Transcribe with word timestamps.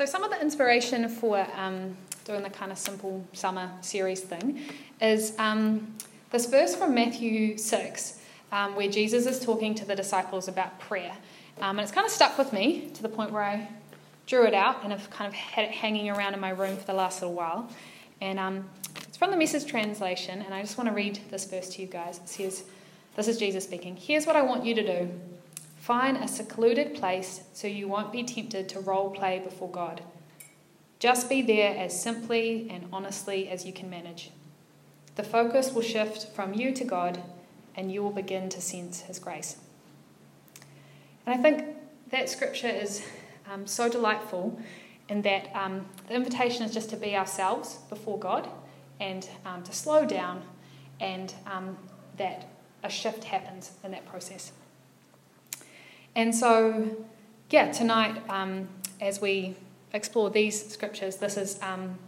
So, 0.00 0.06
some 0.06 0.24
of 0.24 0.30
the 0.30 0.40
inspiration 0.40 1.06
for 1.10 1.46
um, 1.54 1.94
doing 2.24 2.42
the 2.42 2.48
kind 2.48 2.72
of 2.72 2.78
simple 2.78 3.22
summer 3.34 3.70
series 3.82 4.22
thing 4.22 4.58
is 4.98 5.38
um, 5.38 5.94
this 6.30 6.46
verse 6.46 6.74
from 6.74 6.94
Matthew 6.94 7.58
6, 7.58 8.18
um, 8.50 8.76
where 8.76 8.88
Jesus 8.88 9.26
is 9.26 9.44
talking 9.44 9.74
to 9.74 9.84
the 9.84 9.94
disciples 9.94 10.48
about 10.48 10.80
prayer. 10.80 11.12
Um, 11.60 11.78
and 11.78 11.80
it's 11.80 11.92
kind 11.92 12.06
of 12.06 12.10
stuck 12.10 12.38
with 12.38 12.50
me 12.50 12.88
to 12.94 13.02
the 13.02 13.10
point 13.10 13.30
where 13.30 13.42
I 13.42 13.68
drew 14.26 14.46
it 14.46 14.54
out 14.54 14.82
and 14.84 14.90
have 14.90 15.10
kind 15.10 15.28
of 15.28 15.34
had 15.34 15.66
it 15.66 15.72
hanging 15.72 16.08
around 16.08 16.32
in 16.32 16.40
my 16.40 16.48
room 16.48 16.78
for 16.78 16.86
the 16.86 16.94
last 16.94 17.20
little 17.20 17.36
while. 17.36 17.68
And 18.22 18.38
um, 18.38 18.70
it's 19.06 19.18
from 19.18 19.30
the 19.30 19.36
message 19.36 19.66
translation, 19.66 20.40
and 20.40 20.54
I 20.54 20.62
just 20.62 20.78
want 20.78 20.88
to 20.88 20.94
read 20.94 21.18
this 21.30 21.44
verse 21.44 21.68
to 21.74 21.82
you 21.82 21.88
guys. 21.88 22.20
It 22.20 22.28
says, 22.30 22.64
This 23.16 23.28
is 23.28 23.36
Jesus 23.36 23.64
speaking. 23.64 23.96
Here's 23.96 24.26
what 24.26 24.34
I 24.34 24.40
want 24.40 24.64
you 24.64 24.74
to 24.76 24.82
do 24.82 25.10
find 25.90 26.18
a 26.18 26.28
secluded 26.28 26.94
place 26.94 27.42
so 27.52 27.66
you 27.66 27.88
won't 27.88 28.12
be 28.12 28.22
tempted 28.22 28.68
to 28.68 28.78
role 28.78 29.10
play 29.10 29.40
before 29.40 29.68
God. 29.68 30.00
Just 31.00 31.28
be 31.28 31.42
there 31.42 31.76
as 31.76 32.00
simply 32.00 32.68
and 32.70 32.86
honestly 32.92 33.48
as 33.48 33.66
you 33.66 33.72
can 33.72 33.90
manage. 33.90 34.30
The 35.16 35.24
focus 35.24 35.72
will 35.72 35.82
shift 35.82 36.28
from 36.28 36.54
you 36.54 36.72
to 36.74 36.84
God, 36.84 37.20
and 37.74 37.90
you 37.90 38.04
will 38.04 38.12
begin 38.12 38.48
to 38.50 38.60
sense 38.60 39.00
His 39.00 39.18
grace. 39.18 39.56
And 41.26 41.34
I 41.34 41.42
think 41.42 41.74
that 42.10 42.30
scripture 42.30 42.68
is 42.68 43.04
um, 43.52 43.66
so 43.66 43.88
delightful 43.88 44.60
in 45.08 45.22
that 45.22 45.50
um, 45.56 45.86
the 46.06 46.14
invitation 46.14 46.62
is 46.64 46.72
just 46.72 46.90
to 46.90 46.96
be 46.96 47.16
ourselves 47.16 47.80
before 47.88 48.16
God 48.16 48.48
and 49.00 49.28
um, 49.44 49.64
to 49.64 49.72
slow 49.72 50.06
down, 50.06 50.42
and 51.00 51.34
um, 51.46 51.76
that 52.16 52.46
a 52.84 52.88
shift 52.88 53.24
happens 53.24 53.72
in 53.82 53.90
that 53.90 54.06
process. 54.06 54.52
And 56.16 56.34
so, 56.34 56.96
yeah, 57.50 57.70
tonight, 57.72 58.20
um, 58.28 58.68
as 59.00 59.20
we 59.20 59.56
explore 59.92 60.30
these 60.30 60.68
scriptures, 60.68 61.16
this 61.16 61.36
is, 61.36 61.60
um, 61.62 61.98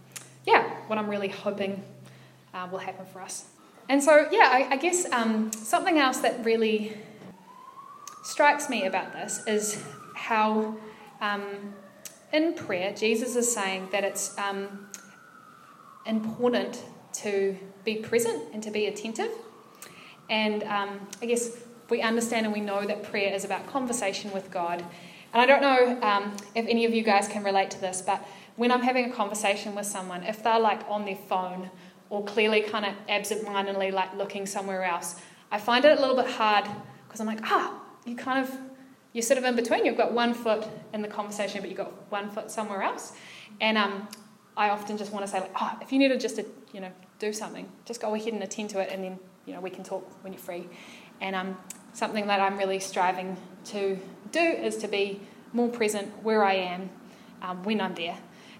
yeah, 0.45 0.69
what 0.87 0.99
I'm 0.99 1.09
really 1.09 1.29
hoping 1.29 1.83
uh, 2.53 2.67
will 2.71 2.79
happen 2.79 3.05
for 3.05 3.21
us. 3.21 3.45
And 3.89 4.01
so, 4.01 4.27
yeah, 4.31 4.49
I, 4.51 4.67
I 4.71 4.77
guess 4.77 5.11
um, 5.11 5.51
something 5.51 5.97
else 5.97 6.19
that 6.19 6.43
really 6.45 6.97
strikes 8.23 8.69
me 8.69 8.85
about 8.85 9.13
this 9.13 9.45
is 9.47 9.83
how 10.15 10.75
um, 11.21 11.73
in 12.31 12.53
prayer, 12.53 12.93
Jesus 12.93 13.35
is 13.35 13.53
saying 13.53 13.89
that 13.91 14.03
it's 14.03 14.37
um, 14.37 14.87
important 16.05 16.83
to 17.13 17.55
be 17.83 17.95
present 17.95 18.43
and 18.53 18.63
to 18.63 18.71
be 18.71 18.87
attentive. 18.87 19.31
And 20.29 20.63
um, 20.63 21.07
I 21.21 21.25
guess 21.25 21.57
we 21.89 22.01
understand 22.01 22.45
and 22.45 22.53
we 22.53 22.61
know 22.61 22.85
that 22.85 23.03
prayer 23.03 23.33
is 23.33 23.43
about 23.43 23.67
conversation 23.67 24.31
with 24.31 24.49
God 24.51 24.83
and 25.33 25.41
I 25.41 25.45
don't 25.47 25.61
know 25.61 26.07
um, 26.07 26.35
if 26.53 26.67
any 26.67 26.85
of 26.85 26.93
you 26.93 27.01
guys 27.01 27.27
can 27.27 27.43
relate 27.43 27.71
to 27.71 27.81
this, 27.81 28.03
but 28.03 28.23
when 28.55 28.71
I'm 28.71 28.83
having 28.83 29.09
a 29.09 29.13
conversation 29.13 29.73
with 29.73 29.87
someone, 29.87 30.23
if 30.23 30.43
they're 30.43 30.59
like 30.59 30.81
on 30.87 31.05
their 31.05 31.15
phone 31.15 31.71
or 32.11 32.23
clearly 32.23 32.61
kind 32.61 32.85
of 32.85 32.93
absent-mindedly 33.09 33.89
like 33.89 34.15
looking 34.15 34.45
somewhere 34.45 34.83
else, 34.83 35.19
I 35.51 35.57
find 35.57 35.83
it 35.85 35.97
a 35.97 35.99
little 35.99 36.15
bit 36.15 36.27
hard 36.27 36.65
because 37.07 37.19
I'm 37.19 37.25
like, 37.25 37.39
ah, 37.45 37.81
you 38.05 38.15
kind 38.15 38.45
of 38.45 38.55
you're 39.11 39.23
sort 39.23 39.37
of 39.37 39.43
in 39.43 39.55
between. 39.55 39.85
You've 39.85 39.97
got 39.97 40.11
one 40.11 40.33
foot 40.33 40.67
in 40.93 41.01
the 41.01 41.07
conversation, 41.07 41.61
but 41.61 41.69
you've 41.69 41.77
got 41.77 42.11
one 42.11 42.31
foot 42.31 42.49
somewhere 42.49 42.81
else. 42.81 43.13
And 43.61 43.77
um, 43.77 44.07
I 44.57 44.69
often 44.69 44.97
just 44.97 45.11
want 45.11 45.23
to 45.23 45.31
say, 45.31 45.39
like, 45.39 45.51
oh, 45.59 45.77
if 45.81 45.91
you 45.91 45.99
need 45.99 46.07
to 46.07 46.17
just, 46.17 46.39
you 46.73 46.81
know, 46.81 46.91
do 47.19 47.31
something, 47.31 47.71
just 47.85 48.01
go 48.01 48.15
ahead 48.15 48.33
and 48.33 48.41
attend 48.41 48.71
to 48.71 48.79
it, 48.79 48.89
and 48.91 49.03
then, 49.03 49.19
you 49.45 49.53
know, 49.53 49.61
we 49.61 49.69
can 49.69 49.83
talk 49.83 50.11
when 50.23 50.33
you're 50.33 50.41
free. 50.41 50.67
And 51.23 51.35
um, 51.35 51.57
something 51.93 52.27
that 52.27 52.39
I'm 52.41 52.57
really 52.57 52.79
striving 52.79 53.37
to 53.65 53.97
do 54.31 54.41
is 54.41 54.77
to 54.77 54.87
be 54.87 55.21
more 55.53 55.69
present 55.69 56.09
where 56.21 56.43
I 56.43 56.55
am 56.55 56.89
um, 57.41 57.63
when 57.63 57.79
I'm 57.79 57.95
there. 57.95 58.17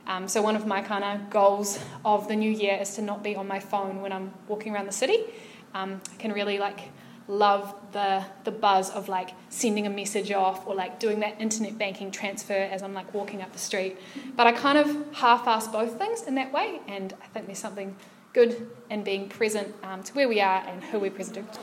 Um, 0.08 0.28
so 0.28 0.42
one 0.42 0.56
of 0.56 0.66
my 0.66 0.82
kind 0.82 1.04
of 1.04 1.30
goals 1.30 1.80
of 2.04 2.28
the 2.28 2.36
new 2.36 2.52
year 2.52 2.78
is 2.82 2.96
to 2.96 3.02
not 3.02 3.22
be 3.22 3.36
on 3.36 3.48
my 3.48 3.60
phone 3.60 4.02
when 4.02 4.12
I'm 4.12 4.34
walking 4.48 4.74
around 4.74 4.86
the 4.86 4.94
city. 4.94 5.26
Um, 5.74 6.02
I 6.12 6.16
can 6.16 6.32
really 6.32 6.58
like 6.58 6.80
love 7.28 7.74
the 7.94 8.26
the 8.44 8.52
buzz 8.52 8.90
of 8.90 9.08
like 9.08 9.30
sending 9.50 9.88
a 9.88 9.90
message 9.90 10.32
off 10.32 10.68
or 10.68 10.76
like 10.76 11.00
doing 11.00 11.22
that 11.22 11.40
internet 11.40 11.78
banking 11.78 12.12
transfer 12.12 12.54
as 12.54 12.84
I'm 12.84 12.94
like 12.94 13.14
walking 13.14 13.42
up 13.42 13.52
the 13.54 13.60
street. 13.60 13.98
But 14.36 14.48
I 14.48 14.52
kind 14.52 14.78
of 14.78 14.88
half-ass 15.14 15.68
both 15.70 15.98
things 15.98 16.24
in 16.24 16.36
that 16.36 16.52
way, 16.52 16.80
and 16.88 17.14
I 17.22 17.28
think 17.28 17.46
there's 17.46 17.60
something 17.60 17.96
good 18.34 18.70
in 18.90 19.04
being 19.04 19.30
present 19.30 19.74
um, 19.84 20.04
to 20.04 20.14
where 20.14 20.28
we 20.28 20.42
are 20.42 20.64
and 20.68 20.84
who 20.84 21.00
we're 21.00 21.12
present 21.12 21.36
to. 21.54 21.60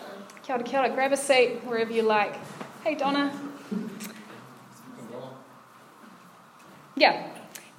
Kia 0.50 0.56
ora, 0.56 0.65
kia 0.65 0.81
ora. 0.81 0.91
Grab 0.91 1.12
a 1.12 1.16
seat 1.16 1.61
wherever 1.65 1.93
you 1.93 2.03
like. 2.03 2.34
Hey, 2.83 2.97
Donna. 2.97 3.33
Yeah. 6.97 7.28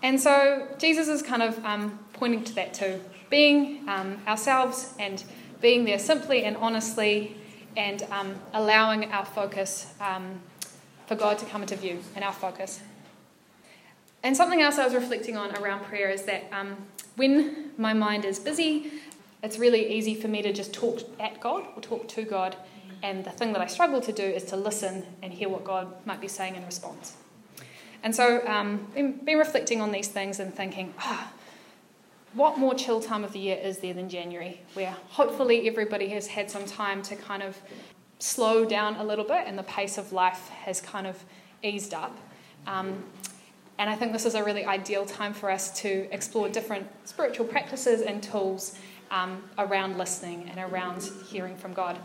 And 0.01 0.17
so 0.17 0.69
Jesus 0.77 1.09
is 1.09 1.21
kind 1.21 1.43
of 1.43 1.61
um, 1.65 1.99
pointing 2.13 2.45
to 2.45 2.55
that 2.55 2.73
too. 2.73 3.01
Being 3.29 3.89
um, 3.89 4.21
ourselves 4.25 4.93
and 4.99 5.21
being 5.59 5.83
there 5.83 5.99
simply 5.99 6.45
and 6.45 6.55
honestly 6.55 7.35
and 7.75 8.03
um, 8.09 8.35
allowing 8.53 9.11
our 9.11 9.25
focus 9.25 9.93
um, 9.99 10.39
for 11.07 11.15
God 11.15 11.39
to 11.39 11.45
come 11.47 11.63
into 11.63 11.75
view 11.75 11.99
and 12.15 12.23
our 12.23 12.31
focus. 12.31 12.79
And 14.23 14.37
something 14.37 14.61
else 14.61 14.77
I 14.77 14.85
was 14.85 14.93
reflecting 14.93 15.35
on 15.35 15.53
around 15.57 15.83
prayer 15.83 16.09
is 16.09 16.23
that 16.23 16.45
um, 16.53 16.77
when 17.17 17.71
my 17.77 17.91
mind 17.91 18.23
is 18.23 18.39
busy, 18.39 18.93
it's 19.43 19.57
really 19.57 19.93
easy 19.93 20.15
for 20.15 20.27
me 20.27 20.41
to 20.41 20.53
just 20.53 20.73
talk 20.73 21.01
at 21.19 21.39
God 21.39 21.65
or 21.75 21.81
talk 21.81 22.07
to 22.09 22.23
God. 22.23 22.55
And 23.03 23.25
the 23.25 23.31
thing 23.31 23.53
that 23.53 23.61
I 23.61 23.67
struggle 23.67 23.99
to 24.01 24.11
do 24.11 24.23
is 24.23 24.43
to 24.45 24.55
listen 24.55 25.05
and 25.23 25.33
hear 25.33 25.49
what 25.49 25.63
God 25.63 25.93
might 26.05 26.21
be 26.21 26.27
saying 26.27 26.55
in 26.55 26.65
response. 26.65 27.17
And 28.03 28.15
so, 28.15 28.45
um, 28.47 28.87
been, 28.93 29.13
been 29.23 29.37
reflecting 29.37 29.81
on 29.81 29.91
these 29.91 30.07
things 30.07 30.39
and 30.39 30.53
thinking, 30.53 30.93
ah, 30.99 31.31
what 32.33 32.57
more 32.57 32.73
chill 32.73 33.01
time 33.01 33.23
of 33.23 33.33
the 33.33 33.39
year 33.39 33.59
is 33.61 33.79
there 33.79 33.93
than 33.93 34.09
January, 34.09 34.61
where 34.73 34.95
hopefully 35.09 35.67
everybody 35.67 36.09
has 36.09 36.27
had 36.27 36.49
some 36.49 36.65
time 36.65 37.01
to 37.03 37.15
kind 37.15 37.43
of 37.43 37.57
slow 38.19 38.63
down 38.63 38.95
a 38.95 39.03
little 39.03 39.25
bit 39.25 39.43
and 39.47 39.57
the 39.57 39.63
pace 39.63 39.97
of 39.97 40.13
life 40.13 40.49
has 40.49 40.79
kind 40.79 41.07
of 41.07 41.23
eased 41.63 41.93
up. 41.93 42.15
Um, 42.67 43.03
and 43.77 43.89
I 43.89 43.95
think 43.95 44.13
this 44.13 44.25
is 44.25 44.35
a 44.35 44.43
really 44.43 44.63
ideal 44.63 45.05
time 45.05 45.33
for 45.33 45.49
us 45.49 45.81
to 45.81 46.07
explore 46.11 46.47
different 46.47 46.87
spiritual 47.05 47.47
practices 47.47 48.01
and 48.01 48.21
tools 48.21 48.77
um, 49.11 49.43
around 49.59 49.97
listening 49.97 50.49
and 50.49 50.71
around 50.71 51.03
hearing 51.27 51.55
from 51.55 51.73
God. 51.73 51.99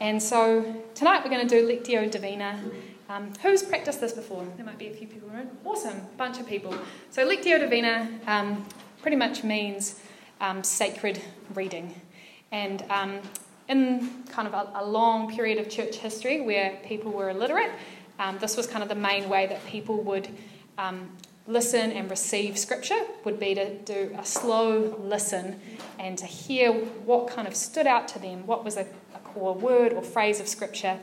And 0.00 0.22
so 0.22 0.84
tonight 0.94 1.22
we're 1.24 1.30
going 1.30 1.46
to 1.46 1.48
do 1.48 1.66
Lectio 1.66 2.10
Divina. 2.10 2.60
Um, 3.08 3.32
who's 3.42 3.62
practiced 3.62 4.00
this 4.00 4.12
before? 4.12 4.46
There 4.56 4.66
might 4.66 4.78
be 4.78 4.88
a 4.88 4.92
few 4.92 5.06
people 5.06 5.30
around. 5.30 5.50
Awesome, 5.64 6.00
bunch 6.16 6.38
of 6.38 6.46
people. 6.46 6.76
So 7.10 7.26
Lectio 7.26 7.58
Divina 7.58 8.08
um, 8.26 8.66
pretty 9.00 9.16
much 9.16 9.42
means 9.42 10.00
um, 10.40 10.62
sacred 10.62 11.22
reading. 11.54 12.00
And 12.52 12.84
um, 12.90 13.20
in 13.68 14.24
kind 14.24 14.48
of 14.48 14.54
a, 14.54 14.70
a, 14.74 14.84
long 14.84 15.32
period 15.32 15.58
of 15.58 15.68
church 15.68 15.96
history 15.96 16.40
where 16.40 16.78
people 16.84 17.12
were 17.12 17.30
illiterate, 17.30 17.70
um, 18.18 18.38
this 18.38 18.56
was 18.56 18.66
kind 18.66 18.82
of 18.82 18.88
the 18.88 18.94
main 18.96 19.28
way 19.28 19.46
that 19.46 19.64
people 19.66 20.02
would 20.02 20.28
listen 21.50 21.90
and 21.90 22.08
receive 22.08 22.56
scripture 22.56 23.00
would 23.24 23.40
be 23.40 23.54
to 23.54 23.74
do 23.78 24.14
a 24.18 24.24
slow 24.24 24.96
listen 25.00 25.60
and 25.98 26.16
to 26.16 26.26
hear 26.26 26.72
what 26.72 27.28
kind 27.28 27.48
of 27.48 27.54
stood 27.54 27.86
out 27.86 28.06
to 28.08 28.18
them, 28.18 28.46
what 28.46 28.64
was 28.64 28.76
a, 28.76 28.86
a 29.14 29.18
core 29.24 29.54
word 29.54 29.92
or 29.92 30.02
phrase 30.02 30.38
of 30.40 30.46
scripture, 30.46 30.98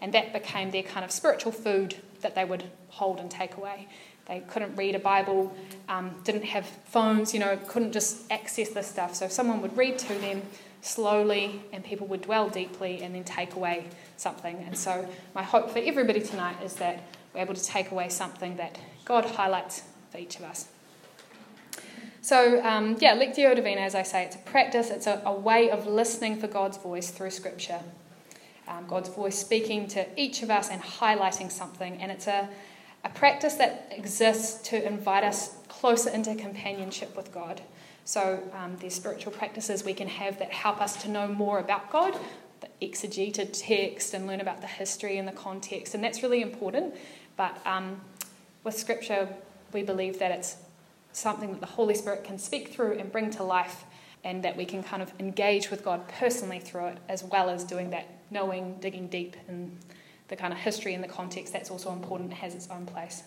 and 0.00 0.12
that 0.12 0.32
became 0.32 0.72
their 0.72 0.82
kind 0.82 1.04
of 1.04 1.12
spiritual 1.12 1.52
food 1.52 1.94
that 2.20 2.34
they 2.34 2.44
would 2.44 2.64
hold 2.88 3.20
and 3.20 3.30
take 3.30 3.56
away. 3.56 3.86
They 4.26 4.40
couldn't 4.40 4.74
read 4.76 4.94
a 4.94 4.98
Bible, 4.98 5.54
um, 5.88 6.10
didn't 6.24 6.44
have 6.44 6.66
phones, 6.66 7.32
you 7.32 7.40
know, 7.40 7.56
couldn't 7.68 7.92
just 7.92 8.30
access 8.30 8.70
this 8.70 8.88
stuff. 8.88 9.14
So 9.14 9.28
someone 9.28 9.62
would 9.62 9.76
read 9.76 9.98
to 10.00 10.14
them 10.14 10.42
slowly, 10.80 11.62
and 11.72 11.84
people 11.84 12.08
would 12.08 12.22
dwell 12.22 12.48
deeply 12.48 13.02
and 13.02 13.14
then 13.14 13.24
take 13.24 13.54
away 13.54 13.86
something. 14.16 14.64
And 14.66 14.76
so, 14.76 15.08
my 15.34 15.42
hope 15.42 15.70
for 15.70 15.78
everybody 15.78 16.20
tonight 16.20 16.56
is 16.64 16.74
that 16.74 17.04
we're 17.32 17.40
able 17.40 17.54
to 17.54 17.64
take 17.64 17.92
away 17.92 18.08
something 18.08 18.56
that 18.56 18.78
God 19.04 19.24
highlights 19.24 19.82
each 20.18 20.36
of 20.36 20.42
us. 20.42 20.68
So, 22.20 22.64
um, 22.64 22.96
yeah, 23.00 23.16
Lectio 23.16 23.54
Divina, 23.56 23.80
as 23.80 23.94
I 23.94 24.04
say, 24.04 24.24
it's 24.24 24.36
a 24.36 24.38
practice, 24.40 24.90
it's 24.90 25.06
a, 25.08 25.20
a 25.24 25.32
way 25.32 25.70
of 25.70 25.86
listening 25.86 26.38
for 26.38 26.46
God's 26.46 26.76
voice 26.76 27.10
through 27.10 27.30
Scripture 27.30 27.80
um, 28.68 28.86
God's 28.86 29.08
voice 29.08 29.38
speaking 29.38 29.86
to 29.88 30.06
each 30.20 30.42
of 30.42 30.50
us 30.50 30.70
and 30.70 30.82
highlighting 30.82 31.50
something. 31.50 32.00
And 32.00 32.10
it's 32.10 32.26
a, 32.26 32.48
a 33.04 33.08
practice 33.10 33.54
that 33.54 33.88
exists 33.90 34.68
to 34.68 34.86
invite 34.86 35.24
us 35.24 35.56
closer 35.68 36.10
into 36.10 36.34
companionship 36.34 37.16
with 37.16 37.32
God. 37.32 37.60
So 38.04 38.42
um, 38.54 38.76
there's 38.80 38.94
spiritual 38.94 39.32
practices 39.32 39.84
we 39.84 39.94
can 39.94 40.08
have 40.08 40.38
that 40.38 40.50
help 40.50 40.80
us 40.80 41.00
to 41.02 41.08
know 41.08 41.28
more 41.28 41.58
about 41.58 41.90
God, 41.90 42.16
the 42.60 42.68
exegeted 42.80 43.52
text, 43.52 44.14
and 44.14 44.26
learn 44.26 44.40
about 44.40 44.60
the 44.60 44.66
history 44.66 45.18
and 45.18 45.26
the 45.26 45.32
context, 45.32 45.94
and 45.94 46.02
that's 46.02 46.22
really 46.22 46.42
important. 46.42 46.94
But 47.36 47.64
um, 47.64 48.00
with 48.64 48.76
Scripture, 48.76 49.28
we 49.72 49.82
believe 49.82 50.18
that 50.18 50.30
it's 50.30 50.56
something 51.12 51.50
that 51.52 51.60
the 51.60 51.66
Holy 51.66 51.94
Spirit 51.94 52.24
can 52.24 52.38
speak 52.38 52.68
through 52.68 52.98
and 52.98 53.12
bring 53.12 53.30
to 53.30 53.42
life, 53.42 53.84
and 54.24 54.42
that 54.44 54.56
we 54.56 54.64
can 54.64 54.82
kind 54.82 55.02
of 55.02 55.12
engage 55.18 55.70
with 55.70 55.84
God 55.84 56.06
personally 56.08 56.58
through 56.58 56.86
it, 56.86 56.98
as 57.08 57.24
well 57.24 57.50
as 57.50 57.64
doing 57.64 57.90
that 57.90 58.08
knowing, 58.30 58.76
digging 58.80 59.08
deep 59.08 59.36
in 59.48 59.76
the 60.28 60.36
kind 60.36 60.52
of 60.52 60.58
history 60.58 60.94
and 60.94 61.04
the 61.04 61.08
context, 61.08 61.52
that's 61.52 61.70
also 61.70 61.92
important, 61.92 62.32
has 62.32 62.54
its 62.54 62.68
own 62.70 62.86
place. 62.86 63.22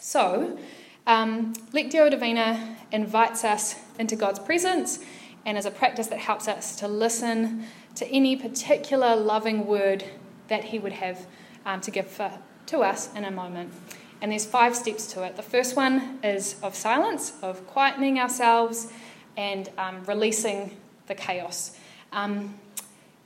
So, 0.00 0.58
um, 1.06 1.54
Lectio 1.72 2.10
Divina 2.10 2.76
invites 2.92 3.44
us 3.44 3.74
into 3.98 4.14
God's 4.16 4.38
presence 4.38 5.00
and 5.44 5.58
is 5.58 5.66
a 5.66 5.70
practice 5.70 6.06
that 6.08 6.18
helps 6.18 6.46
us 6.46 6.76
to 6.76 6.86
listen 6.86 7.64
to 7.96 8.06
any 8.06 8.36
particular 8.36 9.16
loving 9.16 9.66
word 9.66 10.04
that 10.48 10.64
He 10.64 10.78
would 10.78 10.92
have 10.92 11.26
um, 11.66 11.80
to 11.80 11.90
give 11.90 12.06
for, 12.06 12.30
to 12.66 12.80
us 12.80 13.12
in 13.14 13.24
a 13.24 13.30
moment. 13.30 13.72
And 14.22 14.32
there's 14.32 14.44
five 14.44 14.76
steps 14.76 15.06
to 15.14 15.22
it. 15.24 15.36
The 15.36 15.42
first 15.42 15.76
one 15.76 16.18
is 16.22 16.56
of 16.62 16.74
silence, 16.74 17.32
of 17.42 17.66
quietening 17.72 18.18
ourselves 18.18 18.92
and 19.36 19.70
um, 19.78 20.04
releasing 20.04 20.76
the 21.06 21.14
chaos. 21.14 21.76
Um, 22.12 22.58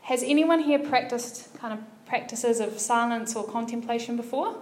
has 0.02 0.22
anyone 0.22 0.60
here 0.60 0.78
practiced 0.78 1.52
kind 1.58 1.72
of 1.72 1.80
practices 2.06 2.60
of 2.60 2.78
silence 2.78 3.34
or 3.34 3.44
contemplation 3.44 4.16
before? 4.16 4.56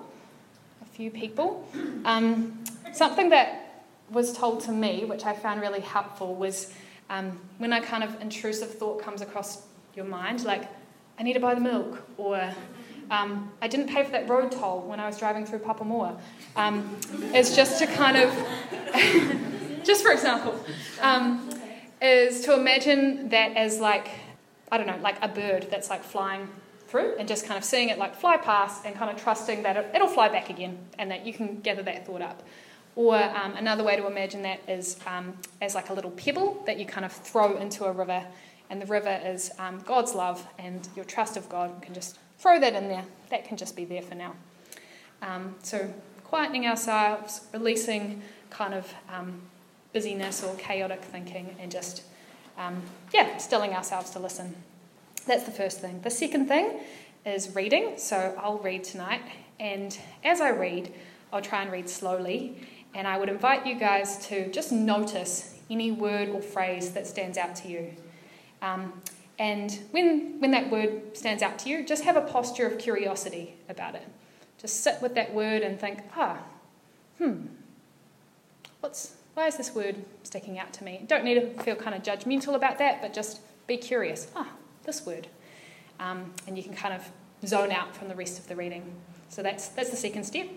A 0.81 0.84
few 0.87 1.11
people. 1.11 1.69
Um, 2.05 2.64
something 2.93 3.29
that 3.31 3.84
was 4.11 4.32
told 4.32 4.61
to 4.62 4.73
me, 4.73 5.05
which 5.05 5.25
I 5.25 5.34
found 5.34 5.61
really 5.61 5.81
helpful, 5.81 6.34
was 6.34 6.73
um, 7.11 7.38
when 7.58 7.73
a 7.73 7.81
kind 7.82 8.05
of 8.05 8.20
intrusive 8.20 8.79
thought 8.79 9.02
comes 9.02 9.20
across 9.20 9.67
your 9.94 10.05
mind, 10.05 10.44
like, 10.44 10.64
I 11.19 11.23
need 11.23 11.34
to 11.34 11.40
buy 11.40 11.55
the 11.55 11.61
milk, 11.61 12.02
or 12.17 12.55
um, 13.12 13.53
I 13.61 13.69
didn't 13.69 13.88
pay 13.88 14.03
for 14.03 14.11
that 14.12 14.26
road 14.26 14.50
toll 14.50 14.81
when 14.81 14.99
I 14.99 15.06
was 15.06 15.19
driving 15.19 15.44
through 15.44 15.59
Papamoa. 15.59 16.19
Um, 16.56 16.97
it's 17.35 17.55
just 17.55 17.79
to 17.81 17.87
kind 17.87 18.17
of, 18.17 19.85
just 19.85 20.03
for 20.03 20.12
example, 20.12 20.59
um, 21.03 21.50
is 22.00 22.41
to 22.47 22.55
imagine 22.55 23.29
that 23.29 23.55
as 23.55 23.79
like, 23.79 24.09
I 24.73 24.79
don't 24.79 24.87
know, 24.87 24.99
like 25.03 25.23
a 25.23 25.29
bird 25.29 25.69
that's 25.70 25.91
like 25.91 26.03
flying 26.03 26.49
through 26.87 27.14
and 27.19 27.29
just 27.29 27.44
kind 27.47 27.59
of 27.59 27.64
seeing 27.64 27.91
it 27.91 27.99
like 27.99 28.17
fly 28.17 28.38
past 28.38 28.87
and 28.87 28.94
kind 28.94 29.11
of 29.15 29.23
trusting 29.23 29.62
that 29.62 29.76
it, 29.76 30.00
will 30.00 30.08
fly 30.08 30.31
back 30.31 30.49
again 30.49 30.79
and 30.99 31.11
that 31.11 31.26
you 31.26 31.35
can 31.35 31.61
gather 31.61 31.82
that 31.82 32.06
thought 32.06 32.23
up. 32.23 32.43
Or 32.97 33.17
um, 33.17 33.56
another 33.56 33.85
way 33.85 33.97
to 33.97 34.06
imagine 34.06 34.41
that 34.43 34.61
is 34.67 34.99
um, 35.06 35.37
as 35.61 35.75
like 35.75 35.91
a 35.91 35.94
little 35.94 36.11
pebble 36.12 36.62
that 36.65 36.79
you 36.79 36.87
kind 36.87 37.05
of 37.05 37.12
throw 37.12 37.56
into 37.56 37.85
a 37.85 37.93
river, 37.93 38.25
and 38.69 38.81
the 38.81 38.87
river 38.87 39.20
is 39.25 39.50
um, 39.58 39.81
God's 39.87 40.15
love 40.15 40.47
and 40.58 40.87
your 40.94 41.06
trust 41.06 41.38
of 41.38 41.49
God. 41.49 41.81
Can 41.81 41.94
just 41.94 42.19
throw 42.43 42.61
that 42.61 42.75
in 42.75 42.89
there. 42.89 43.05
That 43.31 43.47
can 43.47 43.56
just 43.56 43.77
be 43.77 43.85
there 43.85 44.03
for 44.03 44.15
now. 44.15 44.35
Um, 45.23 45.55
so 45.62 45.93
quietening 46.31 46.67
ourselves, 46.67 47.43
releasing 47.53 48.21
kind 48.50 48.75
of 48.75 48.93
um, 49.11 49.41
busyness 49.93 50.43
or 50.43 50.55
chaotic 50.56 51.00
thinking, 51.00 51.56
and 51.59 51.71
just 51.71 52.03
um, 52.59 52.83
yeah, 53.15 53.39
stilling 53.39 53.73
ourselves 53.73 54.11
to 54.11 54.19
listen. 54.19 54.55
That's 55.27 55.44
the 55.44 55.53
first 55.53 55.81
thing. 55.81 56.00
The 56.03 56.11
second 56.11 56.49
thing 56.49 56.81
is 57.25 57.55
reading. 57.55 57.94
So 57.97 58.37
I'll 58.39 58.59
read 58.59 58.85
tonight, 58.85 59.23
and 59.61 59.97
as 60.25 60.41
I 60.41 60.50
read, 60.50 60.93
I'll 61.33 61.41
try 61.41 61.62
and 61.62 61.73
read 61.73 61.89
slowly 61.89 62.56
and 62.94 63.06
I 63.06 63.19
would 63.19 63.29
invite 63.29 63.67
you 63.67 63.75
guys 63.75 64.27
to 64.27 64.50
just 64.50 64.73
notice 64.73 65.59
any 65.71 65.91
word 65.91 66.29
or 66.29 66.43
phrase 66.43 66.93
that 66.93 67.06
stands 67.06 67.39
out 67.39 67.56
to 67.56 67.69
you. 67.69 67.93
Um, 68.61 68.93
and 69.38 69.79
when, 69.90 70.40
when 70.40 70.50
that 70.50 70.70
word 70.70 71.17
stands 71.17 71.43
out 71.43 71.58
to 71.61 71.69
you, 71.69 71.84
just 71.84 72.05
have 72.05 72.17
a 72.17 72.20
posture 72.20 72.67
of 72.67 72.79
curiosity 72.79 73.55
about 73.69 73.94
it. 73.94 74.06
Just 74.58 74.82
sit 74.82 75.00
with 75.02 75.14
that 75.14 75.34
word 75.34 75.62
and 75.62 75.81
think, 75.81 76.00
ah, 76.17 76.38
hmm, 77.19 77.46
what's, 78.81 79.17
why 79.34 79.46
is 79.46 79.56
this 79.56 79.75
word 79.75 79.96
sticking 80.23 80.58
out 80.58 80.73
to 80.75 80.84
me? 80.84 81.05
Don't 81.06 81.25
need 81.25 81.34
to 81.34 81.62
feel 81.62 81.75
kind 81.75 81.96
of 81.96 82.02
judgmental 82.02 82.55
about 82.55 82.79
that, 82.79 83.00
but 83.00 83.12
just 83.12 83.40
be 83.67 83.76
curious. 83.76 84.31
Ah, 84.37 84.50
this 84.84 85.05
word. 85.05 85.26
Um, 85.99 86.32
and 86.46 86.56
you 86.56 86.62
can 86.62 86.75
kind 86.75 86.94
of 86.94 87.08
zone 87.46 87.73
out 87.73 87.96
from 87.96 88.08
the 88.08 88.14
rest 88.14 88.38
of 88.38 88.46
the 88.49 88.56
reading. 88.56 88.94
So 89.29 89.43
that's, 89.43 89.69
that's 89.69 89.90
the 89.90 89.96
second 89.96 90.25
step, 90.25 90.49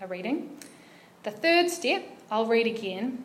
a 0.00 0.06
reading. 0.06 0.56
The 1.24 1.30
third 1.30 1.68
step, 1.68 2.04
I'll 2.30 2.46
read 2.46 2.66
again, 2.66 3.24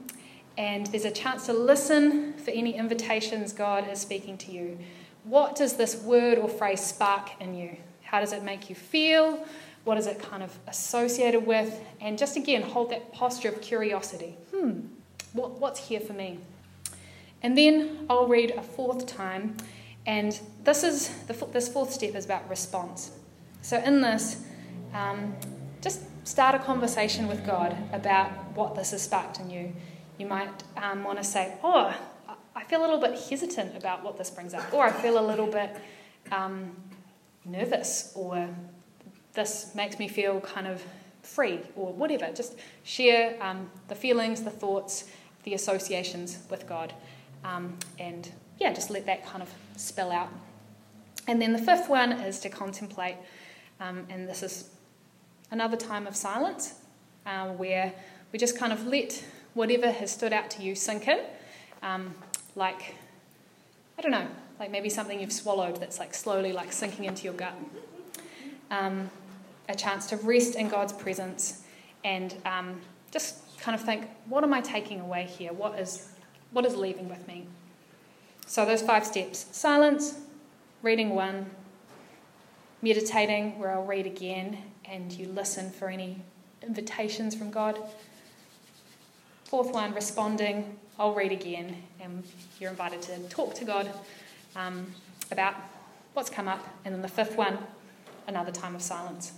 and 0.60 0.88
there's 0.88 1.06
a 1.06 1.12
chance 1.12 1.46
to 1.46 1.54
listen 1.54 2.34
for 2.34 2.52
any 2.52 2.76
invitations 2.76 3.54
God 3.54 3.90
is 3.90 4.00
speaking 4.02 4.38
to 4.40 4.52
you. 4.52 4.78
What 5.24 5.56
does 5.56 5.78
this 5.78 5.96
word 6.04 6.38
or 6.38 6.50
phrase 6.50 6.82
spark 6.82 7.30
in 7.40 7.56
you? 7.56 7.78
How 8.02 8.20
does 8.20 8.34
it 8.34 8.44
make 8.44 8.70
you 8.70 8.76
feel? 8.76 9.46
What 9.86 9.98
is 9.98 10.06
it 10.06 10.22
kind 10.22 10.44
of 10.44 10.60
associated 10.68 11.48
with? 11.48 11.80
And 12.02 12.18
just 12.18 12.36
again, 12.36 12.62
hold 12.62 12.92
that 12.92 13.14
posture 13.14 13.48
of 13.48 13.62
curiosity. 13.62 14.36
Hmm, 14.54 14.82
what, 15.32 15.52
what's 15.62 15.88
here 15.88 16.02
for 16.02 16.12
me? 16.12 16.40
And 17.42 17.58
then 17.58 18.06
I'll 18.10 18.28
read 18.28 18.52
a 18.52 18.62
fourth 18.62 19.06
time, 19.06 19.56
and 20.06 20.38
this 20.66 20.84
is 20.84 21.08
the, 21.28 21.34
this 21.54 21.70
fourth 21.70 21.94
step 21.94 22.16
is 22.16 22.26
about 22.26 22.50
response. 22.50 23.12
So 23.62 23.78
in 23.78 24.02
this, 24.02 24.44
um, 24.94 25.34
just 25.82 26.02
start 26.28 26.54
a 26.54 26.60
conversation 26.60 27.30
with 27.30 27.46
God 27.46 27.78
about 27.94 28.30
what 28.56 28.76
this 28.76 28.92
has 28.92 29.04
sparked 29.04 29.40
in 29.40 29.50
you. 29.50 29.74
You 30.20 30.28
might 30.28 30.64
um, 30.76 31.06
want 31.06 31.18
to 31.18 31.24
say, 31.24 31.56
Oh, 31.64 31.96
I 32.54 32.64
feel 32.66 32.82
a 32.82 32.84
little 32.84 33.00
bit 33.00 33.18
hesitant 33.30 33.76
about 33.78 34.04
what 34.04 34.18
this 34.18 34.30
brings 34.30 34.54
up, 34.54 34.72
or 34.74 34.84
I 34.84 34.92
feel 34.92 35.18
a 35.18 35.26
little 35.26 35.48
bit 35.48 35.78
um, 36.30 36.76
nervous, 37.46 38.12
or 38.16 38.50
this 39.34 39.74
makes 39.76 39.98
me 39.98 40.10
feel 40.10 40.42
kind 40.42 40.68
of 40.68 40.84
free, 41.24 41.62
or 41.78 41.94
whatever. 41.94 42.32
Just 42.34 42.58
share 42.84 43.42
um, 43.42 43.72
the 43.88 43.96
feelings, 43.96 44.44
the 44.44 44.52
thoughts, 44.52 45.10
the 45.46 45.54
associations 45.54 46.40
with 46.50 46.68
God, 46.68 46.94
um, 47.46 47.78
and 47.98 48.30
yeah, 48.60 48.74
just 48.74 48.90
let 48.90 49.06
that 49.06 49.26
kind 49.26 49.42
of 49.42 49.50
spill 49.78 50.12
out. 50.12 50.30
And 51.28 51.42
then 51.42 51.54
the 51.54 51.60
fifth 51.60 51.88
one 51.88 52.12
is 52.12 52.42
to 52.42 52.50
contemplate, 52.50 53.16
um, 53.80 54.06
and 54.10 54.28
this 54.28 54.44
is 54.44 54.70
another 55.50 55.78
time 55.78 56.08
of 56.08 56.16
silence 56.16 56.74
um, 57.26 57.58
where 57.58 57.94
we 58.34 58.38
just 58.38 58.58
kind 58.58 58.74
of 58.74 58.86
let 58.86 59.24
whatever 59.60 59.92
has 59.92 60.10
stood 60.10 60.32
out 60.32 60.50
to 60.50 60.64
you 60.64 60.74
sink 60.74 61.06
in. 61.10 61.20
Um, 61.84 62.16
like, 62.56 62.96
I 63.98 64.02
don't 64.02 64.12
know, 64.12 64.26
like 64.58 64.72
maybe 64.72 64.88
something 64.90 65.20
you've 65.20 65.34
swallowed 65.34 65.82
that's 65.82 66.00
like 66.00 66.14
slowly 66.14 66.54
like 66.54 66.72
sinking 66.72 67.04
into 67.04 67.26
your 67.26 67.34
gut. 67.34 67.54
Um, 68.72 69.10
a 69.68 69.76
chance 69.76 70.08
to 70.08 70.16
rest 70.16 70.56
in 70.56 70.70
God's 70.70 70.94
presence 70.94 71.64
and 72.06 72.34
um, 72.46 72.80
just 73.12 73.60
kind 73.60 73.76
of 73.76 73.86
think, 73.86 74.08
what 74.30 74.46
am 74.46 74.54
I 74.54 74.62
taking 74.62 75.02
away 75.02 75.26
here? 75.26 75.52
What 75.52 75.78
is, 75.78 76.08
what 76.52 76.66
is 76.66 76.78
leaving 76.78 77.10
with 77.10 77.28
me? 77.28 77.46
So, 78.48 78.66
those 78.66 78.82
five 78.82 79.06
steps 79.06 79.46
silence, 79.52 80.20
reading 80.82 81.10
one, 81.10 81.48
meditating, 82.82 83.60
where 83.60 83.74
I'll 83.74 83.84
read 83.84 84.06
again, 84.06 84.58
and 84.86 85.12
you 85.12 85.28
listen 85.28 85.70
for 85.70 85.90
any 85.90 86.22
invitations 86.64 87.36
from 87.36 87.52
God. 87.52 87.78
Fourth 89.50 89.74
one, 89.74 89.96
responding. 89.96 90.78
I'll 91.00 91.16
read 91.16 91.32
again, 91.32 91.76
and 92.00 92.24
you're 92.60 92.70
invited 92.70 93.02
to 93.02 93.18
talk 93.30 93.56
to 93.56 93.66
God 93.66 93.92
um, 94.56 94.86
about 95.32 95.56
what's 96.14 96.30
come 96.30 96.48
up. 96.48 96.64
And 96.86 96.94
then 96.94 97.02
the 97.02 97.08
fifth 97.08 97.36
one, 97.36 97.58
another 98.28 98.52
time 98.52 98.76
of 98.76 98.84
silence. 98.84 99.32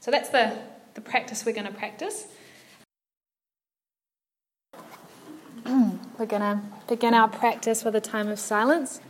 So 0.00 0.10
that's 0.10 0.30
the, 0.30 0.56
the 0.94 1.02
practice 1.02 1.44
we're 1.44 1.52
going 1.52 1.66
to 1.66 1.72
practice. 1.72 2.28
we're 5.66 6.24
going 6.24 6.40
to 6.40 6.58
begin 6.88 7.12
our 7.12 7.28
practice 7.28 7.84
with 7.84 7.96
a 7.96 8.00
time 8.00 8.28
of 8.28 8.38
silence. 8.38 9.02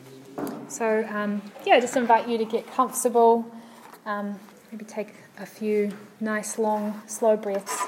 So, 0.66 1.06
um, 1.08 1.40
yeah, 1.64 1.78
just 1.78 1.96
invite 1.96 2.28
you 2.28 2.36
to 2.36 2.44
get 2.44 2.66
comfortable. 2.66 3.48
Um, 4.06 4.40
maybe 4.72 4.84
take 4.86 5.14
a 5.38 5.46
few 5.46 5.92
nice, 6.18 6.58
long, 6.58 7.00
slow 7.06 7.36
breaths, 7.36 7.80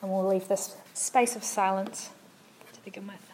and 0.00 0.12
we'll 0.12 0.28
leave 0.28 0.46
this 0.46 0.76
space 0.94 1.36
of 1.36 1.44
silence 1.44 2.10
to 2.72 2.80
begin 2.84 3.06
with. 3.06 3.33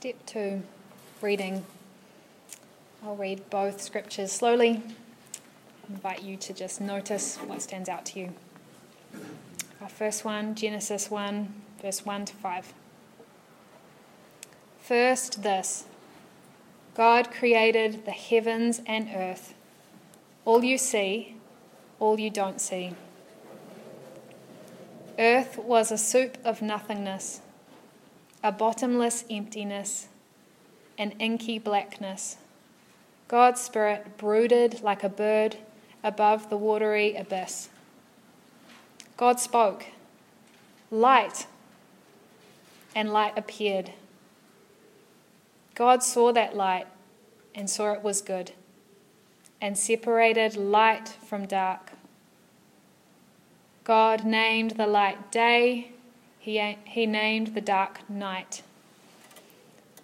Step 0.00 0.26
two, 0.26 0.62
reading. 1.20 1.66
I'll 3.04 3.16
read 3.16 3.50
both 3.50 3.82
scriptures 3.82 4.30
slowly. 4.30 4.80
I 4.80 5.92
invite 5.92 6.22
you 6.22 6.36
to 6.36 6.52
just 6.52 6.80
notice 6.80 7.36
what 7.38 7.62
stands 7.62 7.88
out 7.88 8.06
to 8.06 8.20
you. 8.20 8.32
Our 9.80 9.88
first 9.88 10.24
one, 10.24 10.54
Genesis 10.54 11.10
1, 11.10 11.52
verse 11.82 12.06
1 12.06 12.26
to 12.26 12.34
5. 12.36 12.72
First, 14.78 15.42
this 15.42 15.86
God 16.94 17.32
created 17.32 18.04
the 18.04 18.12
heavens 18.12 18.80
and 18.86 19.08
earth, 19.12 19.52
all 20.44 20.62
you 20.62 20.78
see, 20.78 21.34
all 21.98 22.20
you 22.20 22.30
don't 22.30 22.60
see. 22.60 22.92
Earth 25.18 25.58
was 25.58 25.90
a 25.90 25.98
soup 25.98 26.38
of 26.44 26.62
nothingness, 26.62 27.40
a 28.42 28.52
bottomless 28.52 29.24
emptiness, 29.30 30.08
an 30.96 31.12
inky 31.18 31.58
blackness. 31.58 32.36
God's 33.26 33.60
Spirit 33.60 34.16
brooded 34.16 34.82
like 34.82 35.02
a 35.04 35.08
bird 35.08 35.56
above 36.02 36.48
the 36.48 36.56
watery 36.56 37.14
abyss. 37.16 37.68
God 39.16 39.40
spoke, 39.40 39.86
Light, 40.90 41.46
and 42.94 43.12
light 43.12 43.36
appeared. 43.36 43.92
God 45.74 46.02
saw 46.02 46.32
that 46.32 46.56
light 46.56 46.86
and 47.54 47.68
saw 47.68 47.92
it 47.92 48.02
was 48.02 48.22
good, 48.22 48.52
and 49.60 49.76
separated 49.76 50.56
light 50.56 51.08
from 51.08 51.46
dark. 51.46 51.92
God 53.84 54.24
named 54.24 54.72
the 54.72 54.86
light 54.86 55.30
day, 55.30 55.92
he, 56.38 56.76
he 56.84 57.06
named 57.06 57.54
the 57.54 57.60
dark 57.60 58.08
night. 58.08 58.62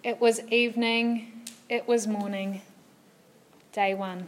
It 0.03 0.21
was 0.21 0.41
evening, 0.51 1.43
it 1.69 1.87
was 1.87 2.07
morning, 2.07 2.61
day 3.71 3.93
one. 3.93 4.27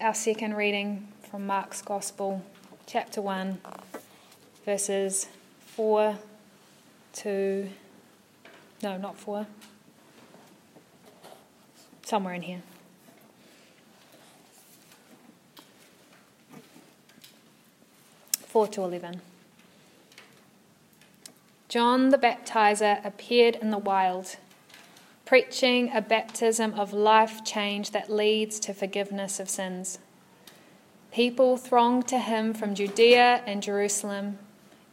Our 0.00 0.14
second 0.14 0.54
reading 0.54 1.08
from 1.28 1.46
Mark's 1.46 1.82
Gospel, 1.82 2.44
chapter 2.86 3.20
1 3.20 3.58
verses 4.66 5.28
4 5.76 6.18
to, 7.14 7.68
no, 8.82 8.98
not 8.98 9.16
4, 9.16 9.46
somewhere 12.04 12.34
in 12.34 12.42
here. 12.42 12.62
Four 18.56 18.68
to 18.68 18.84
eleven. 18.84 19.20
John 21.68 22.08
the 22.08 22.16
Baptizer 22.16 23.04
appeared 23.04 23.56
in 23.56 23.70
the 23.70 23.76
wild, 23.76 24.36
preaching 25.26 25.90
a 25.92 26.00
baptism 26.00 26.72
of 26.72 26.94
life 26.94 27.44
change 27.44 27.90
that 27.90 28.10
leads 28.10 28.58
to 28.60 28.72
forgiveness 28.72 29.38
of 29.38 29.50
sins. 29.50 29.98
People 31.12 31.58
thronged 31.58 32.08
to 32.08 32.18
him 32.18 32.54
from 32.54 32.74
Judea 32.74 33.42
and 33.44 33.62
Jerusalem 33.62 34.38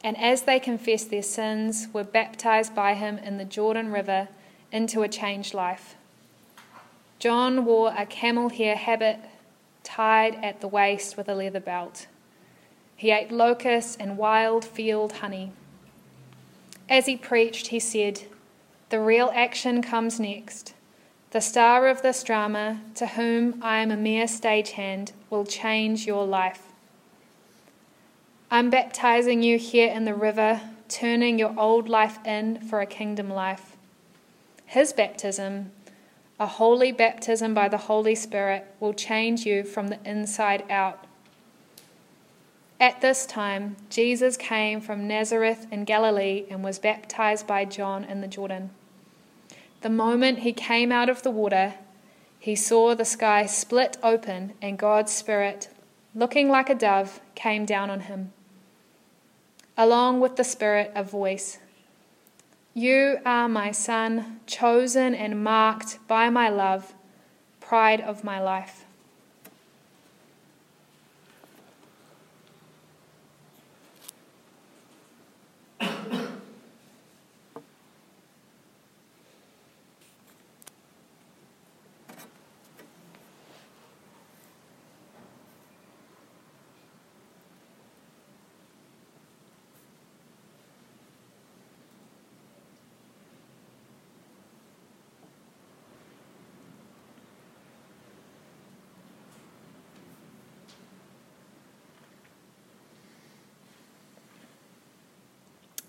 and 0.03 0.17
as 0.17 0.41
they 0.41 0.59
confessed 0.59 1.09
their 1.09 1.23
sins, 1.23 1.87
were 1.93 2.03
baptized 2.03 2.75
by 2.75 2.95
him 2.95 3.17
in 3.17 3.37
the 3.37 3.45
Jordan 3.45 3.93
River 3.93 4.27
into 4.73 5.03
a 5.03 5.07
changed 5.07 5.53
life. 5.53 5.95
John 7.17 7.63
wore 7.63 7.93
a 7.97 8.05
camel 8.05 8.49
hair 8.49 8.75
habit 8.75 9.21
tied 9.83 10.35
at 10.43 10.59
the 10.59 10.67
waist 10.67 11.15
with 11.15 11.29
a 11.29 11.33
leather 11.33 11.61
belt. 11.61 12.07
He 12.95 13.11
ate 13.11 13.31
locusts 13.31 13.95
and 13.99 14.17
wild 14.17 14.63
field 14.63 15.13
honey. 15.13 15.51
As 16.89 17.05
he 17.05 17.15
preached, 17.15 17.67
he 17.67 17.79
said, 17.79 18.23
The 18.89 18.99
real 18.99 19.31
action 19.33 19.81
comes 19.81 20.19
next. 20.19 20.73
The 21.31 21.41
star 21.41 21.87
of 21.87 22.03
this 22.03 22.23
drama, 22.23 22.81
to 22.95 23.07
whom 23.07 23.59
I 23.63 23.79
am 23.79 23.89
a 23.89 23.97
mere 23.97 24.25
stagehand, 24.27 25.13
will 25.29 25.45
change 25.45 26.05
your 26.05 26.27
life. 26.27 26.67
I'm 28.51 28.69
baptizing 28.69 29.41
you 29.41 29.57
here 29.57 29.91
in 29.91 30.05
the 30.05 30.13
river, 30.13 30.61
turning 30.87 31.39
your 31.39 31.59
old 31.59 31.89
life 31.89 32.19
in 32.23 32.59
for 32.61 32.81
a 32.81 32.85
kingdom 32.85 33.29
life. 33.29 33.75
His 34.67 34.93
baptism, 34.93 35.71
a 36.39 36.45
holy 36.45 36.91
baptism 36.91 37.55
by 37.55 37.67
the 37.67 37.77
Holy 37.89 38.13
Spirit, 38.13 38.67
will 38.79 38.93
change 38.93 39.43
you 39.43 39.63
from 39.63 39.87
the 39.87 39.97
inside 40.05 40.63
out. 40.69 41.05
At 42.83 42.99
this 42.99 43.25
time, 43.25 43.77
Jesus 43.89 44.35
came 44.35 44.81
from 44.81 45.07
Nazareth 45.07 45.67
in 45.71 45.85
Galilee 45.85 46.43
and 46.49 46.65
was 46.65 46.79
baptized 46.79 47.47
by 47.47 47.63
John 47.63 48.03
in 48.03 48.19
the 48.19 48.27
Jordan. 48.27 48.71
The 49.79 49.89
moment 49.89 50.39
he 50.39 50.51
came 50.51 50.91
out 50.91 51.07
of 51.07 51.23
the 51.23 51.31
water, 51.31 51.75
he 52.39 52.57
saw 52.57 52.93
the 52.93 53.05
sky 53.05 53.45
split 53.45 53.95
open 54.03 54.51
and 54.61 54.77
God's 54.77 55.13
Spirit, 55.13 55.69
looking 56.13 56.49
like 56.49 56.69
a 56.69 56.75
dove, 56.75 57.21
came 57.35 57.63
down 57.63 57.89
on 57.89 58.01
him 58.01 58.33
along 59.77 60.19
with 60.19 60.35
the 60.35 60.43
Spirit, 60.43 60.91
a 60.93 61.05
voice 61.05 61.59
You 62.73 63.19
are 63.25 63.47
my 63.47 63.71
Son, 63.71 64.41
chosen 64.45 65.15
and 65.15 65.41
marked 65.41 66.05
by 66.09 66.29
my 66.29 66.49
love, 66.49 66.93
pride 67.61 68.01
of 68.01 68.25
my 68.25 68.41
life. 68.41 68.82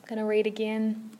I'm 0.04 0.08
going 0.08 0.18
to 0.18 0.26
read 0.26 0.46
again. 0.46 1.12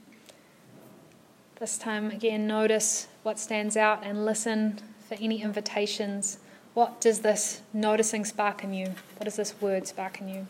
This 1.59 1.79
time, 1.79 2.11
again, 2.11 2.47
notice 2.47 3.09
what 3.23 3.39
stands 3.39 3.79
out 3.79 4.05
and 4.05 4.27
listen 4.27 4.79
for 5.09 5.15
any 5.23 5.41
invitations. 5.41 6.37
What 6.75 7.01
does 7.01 7.21
this 7.21 7.63
noticing 7.73 8.27
spark 8.27 8.63
in 8.63 8.75
you? 8.75 8.89
What 9.17 9.25
does 9.25 9.37
this 9.37 9.59
word 9.59 9.87
spark 9.87 10.21
in 10.21 10.29
you? 10.29 10.47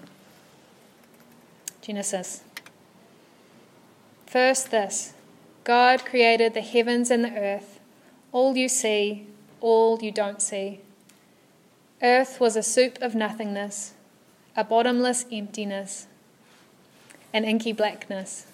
Genesis. 1.80 2.42
First, 4.26 4.72
this 4.72 5.14
God 5.62 6.04
created 6.04 6.54
the 6.54 6.60
heavens 6.60 7.12
and 7.12 7.24
the 7.24 7.38
earth, 7.38 7.78
all 8.32 8.56
you 8.56 8.68
see, 8.68 9.28
all 9.60 10.00
you 10.02 10.10
don't 10.10 10.42
see. 10.42 10.80
Earth 12.02 12.40
was 12.40 12.56
a 12.56 12.64
soup 12.64 12.98
of 13.00 13.14
nothingness, 13.14 13.92
a 14.56 14.64
bottomless 14.64 15.24
emptiness 15.30 16.08
and 17.34 17.44
inky 17.44 17.72
blackness. 17.72 18.46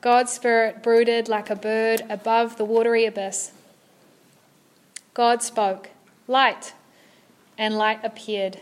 God's 0.00 0.32
Spirit 0.32 0.82
brooded 0.82 1.28
like 1.28 1.50
a 1.50 1.56
bird 1.56 2.02
above 2.08 2.56
the 2.56 2.64
watery 2.64 3.04
abyss. 3.04 3.52
God 5.12 5.42
spoke, 5.42 5.90
Light, 6.28 6.72
and 7.58 7.76
light 7.76 8.00
appeared. 8.04 8.60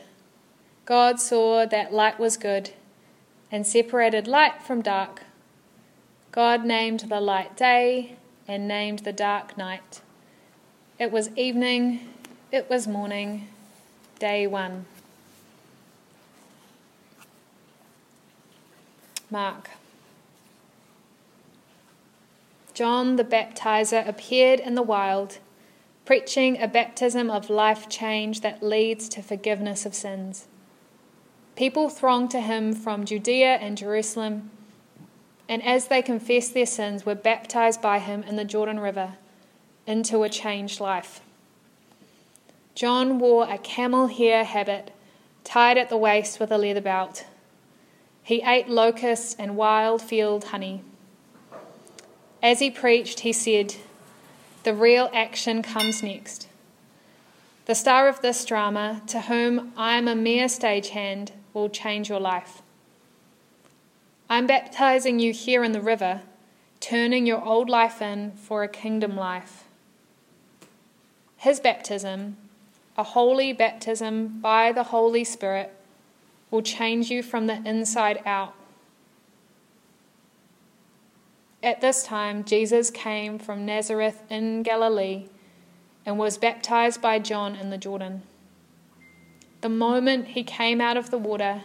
God 0.86 1.20
saw 1.20 1.66
that 1.66 1.92
light 1.92 2.18
was 2.18 2.36
good 2.36 2.70
and 3.50 3.66
separated 3.66 4.26
light 4.26 4.62
from 4.62 4.80
dark. 4.80 5.22
God 6.32 6.64
named 6.64 7.00
the 7.00 7.20
light 7.20 7.56
day 7.56 8.16
and 8.48 8.66
named 8.66 9.00
the 9.00 9.12
dark 9.12 9.58
night. 9.58 10.00
It 10.98 11.12
was 11.12 11.30
evening, 11.36 12.08
it 12.50 12.70
was 12.70 12.88
morning, 12.88 13.48
day 14.18 14.46
one. 14.46 14.86
Mark. 19.32 19.70
John 22.74 23.16
the 23.16 23.24
Baptizer 23.24 24.06
appeared 24.06 24.60
in 24.60 24.74
the 24.74 24.82
wild, 24.82 25.38
preaching 26.04 26.60
a 26.60 26.68
baptism 26.68 27.30
of 27.30 27.48
life 27.48 27.88
change 27.88 28.42
that 28.42 28.62
leads 28.62 29.08
to 29.08 29.22
forgiveness 29.22 29.86
of 29.86 29.94
sins. 29.94 30.48
People 31.56 31.88
thronged 31.88 32.30
to 32.32 32.42
him 32.42 32.74
from 32.74 33.06
Judea 33.06 33.54
and 33.54 33.78
Jerusalem, 33.78 34.50
and 35.48 35.62
as 35.62 35.88
they 35.88 36.02
confessed 36.02 36.52
their 36.52 36.66
sins, 36.66 37.06
were 37.06 37.14
baptized 37.14 37.80
by 37.80 38.00
him 38.00 38.22
in 38.24 38.36
the 38.36 38.44
Jordan 38.44 38.80
River 38.80 39.14
into 39.86 40.24
a 40.24 40.28
changed 40.28 40.78
life. 40.78 41.22
John 42.74 43.18
wore 43.18 43.48
a 43.48 43.56
camel 43.56 44.08
hair 44.08 44.44
habit 44.44 44.90
tied 45.42 45.78
at 45.78 45.88
the 45.88 45.96
waist 45.96 46.38
with 46.38 46.52
a 46.52 46.58
leather 46.58 46.82
belt. 46.82 47.24
He 48.22 48.42
ate 48.42 48.68
locusts 48.68 49.34
and 49.38 49.56
wild 49.56 50.00
field 50.00 50.44
honey. 50.44 50.82
As 52.42 52.60
he 52.60 52.70
preached, 52.70 53.20
he 53.20 53.32
said, 53.32 53.76
The 54.62 54.74
real 54.74 55.10
action 55.12 55.62
comes 55.62 56.02
next. 56.02 56.48
The 57.66 57.74
star 57.74 58.08
of 58.08 58.20
this 58.22 58.44
drama, 58.44 59.02
to 59.06 59.22
whom 59.22 59.72
I 59.76 59.96
am 59.96 60.08
a 60.08 60.16
mere 60.16 60.46
stagehand, 60.46 61.30
will 61.52 61.68
change 61.68 62.08
your 62.08 62.20
life. 62.20 62.62
I'm 64.28 64.46
baptizing 64.46 65.18
you 65.18 65.32
here 65.32 65.62
in 65.62 65.72
the 65.72 65.80
river, 65.80 66.22
turning 66.80 67.26
your 67.26 67.44
old 67.44 67.68
life 67.68 68.02
in 68.02 68.32
for 68.32 68.62
a 68.62 68.68
kingdom 68.68 69.14
life. 69.14 69.64
His 71.36 71.60
baptism, 71.60 72.36
a 72.96 73.02
holy 73.02 73.52
baptism 73.52 74.40
by 74.40 74.72
the 74.72 74.84
Holy 74.84 75.22
Spirit, 75.24 75.72
will 76.52 76.62
change 76.62 77.10
you 77.10 77.22
from 77.22 77.46
the 77.48 77.60
inside 77.64 78.22
out. 78.26 78.54
At 81.62 81.80
this 81.80 82.04
time, 82.04 82.44
Jesus 82.44 82.90
came 82.90 83.38
from 83.38 83.64
Nazareth 83.64 84.22
in 84.28 84.62
Galilee 84.62 85.28
and 86.04 86.18
was 86.18 86.36
baptized 86.36 87.00
by 87.00 87.18
John 87.18 87.56
in 87.56 87.70
the 87.70 87.78
Jordan. 87.78 88.22
The 89.62 89.70
moment 89.70 90.28
he 90.28 90.44
came 90.44 90.80
out 90.80 90.96
of 90.96 91.10
the 91.10 91.18
water, 91.18 91.62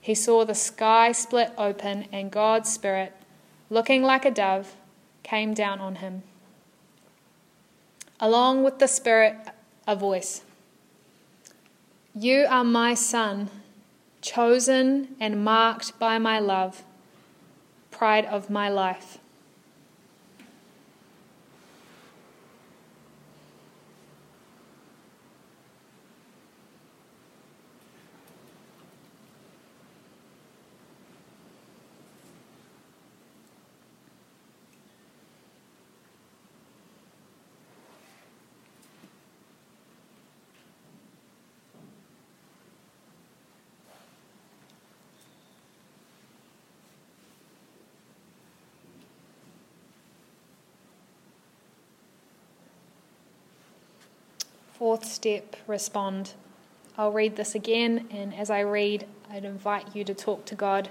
he 0.00 0.14
saw 0.14 0.44
the 0.44 0.54
sky 0.54 1.12
split 1.12 1.52
open 1.56 2.06
and 2.12 2.30
God's 2.30 2.70
Spirit, 2.70 3.14
looking 3.70 4.02
like 4.02 4.26
a 4.26 4.30
dove, 4.30 4.74
came 5.22 5.54
down 5.54 5.80
on 5.80 5.96
him. 5.96 6.24
Along 8.20 8.62
with 8.64 8.80
the 8.80 8.88
Spirit, 8.88 9.36
a 9.86 9.96
voice 9.96 10.42
You 12.14 12.46
are 12.50 12.64
my 12.64 12.94
Son, 12.94 13.48
chosen 14.24 15.14
and 15.20 15.44
marked 15.44 15.98
by 15.98 16.18
my 16.18 16.38
love, 16.38 16.82
pride 17.90 18.24
of 18.24 18.48
my 18.48 18.68
life. 18.68 19.18
Fourth 54.84 55.06
step, 55.06 55.56
respond. 55.66 56.34
I'll 56.98 57.10
read 57.10 57.36
this 57.36 57.54
again, 57.54 58.06
and 58.10 58.34
as 58.34 58.50
I 58.50 58.60
read, 58.60 59.06
I'd 59.30 59.46
invite 59.46 59.96
you 59.96 60.04
to 60.04 60.12
talk 60.12 60.44
to 60.44 60.54
God 60.54 60.90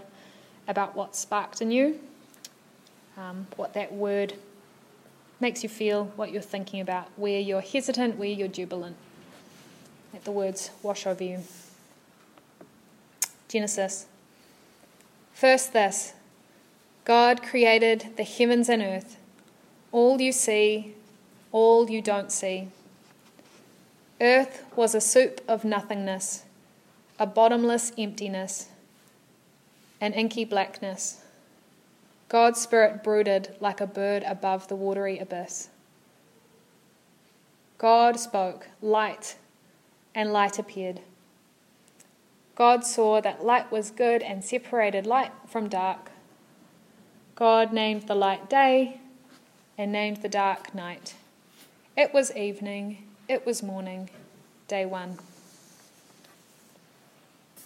about 0.68 0.96
what 0.96 1.16
sparked 1.16 1.62
in 1.62 1.70
you, 1.70 2.00
um, 3.16 3.46
what 3.56 3.76
that 3.76 3.94
word 3.94 4.34
makes 5.40 5.62
you 5.62 5.70
feel, 5.70 6.06
what 6.16 6.32
you're 6.32 6.42
thinking 6.42 6.82
about, 6.82 7.08
where 7.18 7.40
you're 7.40 7.62
hesitant, 7.62 8.18
where 8.18 8.30
you're 8.30 8.48
jubilant. 8.48 8.96
Let 10.12 10.24
the 10.24 10.32
words 10.32 10.72
wash 10.82 11.06
over 11.06 11.24
you. 11.24 11.44
Genesis. 13.48 14.08
First, 15.36 15.72
this 15.72 16.14
God 17.06 17.44
created 17.44 18.18
the 18.18 18.24
heavens 18.24 18.70
and 18.70 18.82
earth, 18.82 19.18
all 19.92 20.20
you 20.20 20.32
see, 20.32 20.96
all 21.52 21.92
you 21.92 22.02
don't 22.02 22.32
see 22.32 22.70
Earth 24.24 24.64
was 24.78 24.96
a 24.96 25.02
soup 25.02 25.42
of 25.50 25.66
nothingness, 25.66 26.46
a 27.20 27.26
bottomless 27.28 27.92
emptiness, 27.98 28.70
an 30.00 30.14
inky 30.14 30.46
blackness. 30.46 31.26
God's 32.30 32.62
Spirit 32.62 33.04
brooded 33.04 33.58
like 33.60 33.82
a 33.82 33.86
bird 33.86 34.24
above 34.26 34.70
the 34.70 34.78
watery 34.78 35.20
abyss. 35.20 35.68
God 37.78 38.18
spoke, 38.18 38.70
light, 38.82 39.36
and 40.16 40.32
light 40.32 40.58
appeared. 40.58 41.02
God 42.56 42.86
saw 42.86 43.20
that 43.20 43.44
light 43.44 43.74
was 43.74 43.92
good 43.92 44.22
and 44.24 44.42
separated 44.42 45.06
light 45.06 45.34
from 45.50 45.68
dark. 45.68 46.12
God 47.36 47.74
named 47.74 48.04
the 48.04 48.16
light 48.16 48.50
day 48.50 49.02
and 49.78 49.92
named 49.92 50.22
the 50.22 50.30
dark 50.30 50.74
night. 50.74 51.16
It 51.98 52.14
was 52.14 52.34
evening 52.38 53.10
it 53.28 53.46
was 53.46 53.64
morning, 53.64 54.10
day 54.68 54.86
one. 54.86 55.18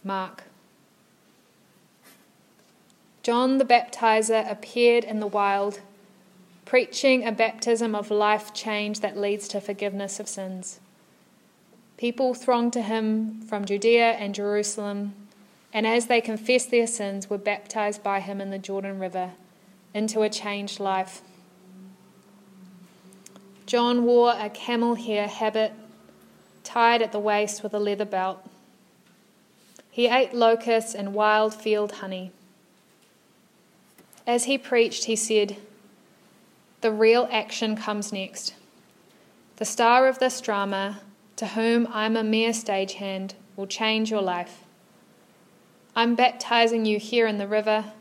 Mark. 0.03 0.43
John 3.23 3.57
the 3.57 3.65
Baptizer 3.65 4.49
appeared 4.49 5.03
in 5.03 5.19
the 5.19 5.27
wild, 5.27 5.81
preaching 6.63 7.25
a 7.25 7.31
baptism 7.31 7.93
of 7.93 8.09
life 8.09 8.53
change 8.53 9.01
that 9.01 9.17
leads 9.17 9.49
to 9.49 9.59
forgiveness 9.59 10.19
of 10.19 10.29
sins. 10.29 10.79
People 11.97 12.33
thronged 12.33 12.71
to 12.73 12.81
him 12.81 13.41
from 13.41 13.65
Judea 13.65 14.11
and 14.11 14.33
Jerusalem, 14.33 15.13
and 15.73 15.85
as 15.85 16.05
they 16.07 16.21
confessed 16.21 16.71
their 16.71 16.87
sins, 16.87 17.29
were 17.29 17.37
baptized 17.37 18.01
by 18.01 18.21
him 18.21 18.39
in 18.39 18.49
the 18.49 18.57
Jordan 18.57 18.99
River 18.99 19.31
into 19.93 20.21
a 20.21 20.29
changed 20.29 20.79
life. 20.79 21.21
John 23.67 24.05
wore 24.05 24.33
a 24.39 24.49
camel 24.49 24.95
hair 24.95 25.27
habit 25.27 25.73
tied 26.63 27.01
at 27.01 27.11
the 27.11 27.19
waist 27.19 27.63
with 27.63 27.73
a 27.73 27.79
leather 27.79 28.05
belt. 28.05 28.39
He 29.91 30.07
ate 30.07 30.33
locusts 30.33 30.95
and 30.95 31.13
wild 31.13 31.53
field 31.53 31.91
honey. 31.93 32.31
As 34.25 34.45
he 34.45 34.57
preached, 34.57 35.05
he 35.05 35.17
said, 35.17 35.57
The 36.79 36.93
real 36.93 37.27
action 37.29 37.75
comes 37.75 38.13
next. 38.13 38.55
The 39.57 39.65
star 39.65 40.07
of 40.07 40.19
this 40.19 40.39
drama, 40.39 41.01
to 41.35 41.47
whom 41.47 41.89
I'm 41.91 42.15
a 42.15 42.23
mere 42.23 42.51
stagehand, 42.51 43.33
will 43.57 43.67
change 43.67 44.09
your 44.09 44.21
life. 44.21 44.63
I'm 45.93 46.15
baptizing 46.15 46.85
you 46.85 46.99
here 46.99 47.27
in 47.27 47.37
the 47.37 47.47
river, 47.47 47.91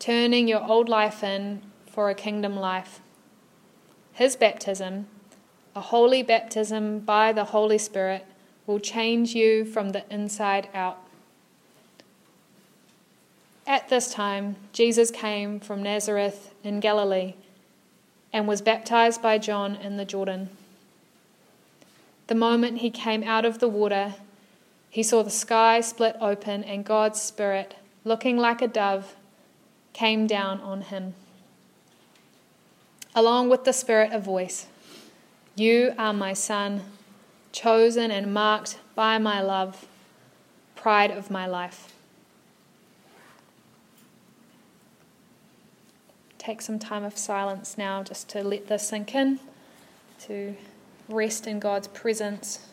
turning 0.00 0.48
your 0.48 0.64
old 0.64 0.88
life 0.88 1.22
in 1.22 1.62
for 1.86 2.10
a 2.10 2.14
kingdom 2.14 2.56
life. 2.56 3.00
His 4.14 4.36
baptism, 4.36 5.08
a 5.74 5.80
holy 5.80 6.22
baptism 6.22 7.00
by 7.00 7.32
the 7.32 7.46
Holy 7.46 7.78
Spirit, 7.78 8.24
will 8.64 8.78
change 8.78 9.34
you 9.34 9.64
from 9.64 9.90
the 9.90 10.04
inside 10.08 10.68
out. 10.72 10.98
At 13.66 13.88
this 13.88 14.12
time, 14.12 14.54
Jesus 14.72 15.10
came 15.10 15.58
from 15.58 15.82
Nazareth 15.82 16.54
in 16.62 16.78
Galilee 16.78 17.34
and 18.32 18.46
was 18.46 18.62
baptized 18.62 19.20
by 19.20 19.38
John 19.38 19.74
in 19.74 19.96
the 19.96 20.04
Jordan. 20.04 20.50
The 22.28 22.36
moment 22.36 22.78
he 22.78 22.90
came 22.90 23.24
out 23.24 23.44
of 23.44 23.58
the 23.58 23.68
water, 23.68 24.14
he 24.90 25.02
saw 25.02 25.24
the 25.24 25.30
sky 25.30 25.80
split 25.80 26.14
open 26.20 26.62
and 26.62 26.84
God's 26.84 27.20
Spirit, 27.20 27.74
looking 28.04 28.36
like 28.36 28.62
a 28.62 28.68
dove, 28.68 29.16
came 29.92 30.28
down 30.28 30.60
on 30.60 30.82
him 30.82 31.14
along 33.14 33.48
with 33.48 33.64
the 33.64 33.72
Spirit 33.72 34.12
a 34.12 34.18
voice 34.18 34.66
You 35.54 35.94
are 35.98 36.12
my 36.12 36.32
Son, 36.32 36.82
chosen 37.52 38.10
and 38.10 38.34
marked 38.34 38.78
by 38.94 39.18
my 39.18 39.40
love, 39.40 39.86
pride 40.74 41.10
of 41.10 41.30
my 41.30 41.46
life. 41.46 41.92
Take 46.38 46.60
some 46.60 46.78
time 46.78 47.04
of 47.04 47.16
silence 47.16 47.78
now 47.78 48.02
just 48.02 48.28
to 48.30 48.42
let 48.42 48.66
this 48.66 48.88
sink 48.88 49.14
in, 49.14 49.40
to 50.26 50.54
rest 51.08 51.46
in 51.46 51.58
God's 51.58 51.88
presence. 51.88 52.68